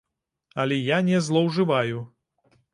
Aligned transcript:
Але 0.63 0.79
я 0.95 0.99
не 1.11 1.21
злоўжываю. 1.29 2.03